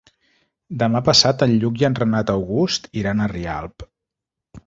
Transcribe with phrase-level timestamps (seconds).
[0.83, 3.87] Demà passat en Lluc i en Renat August iran a Rialp.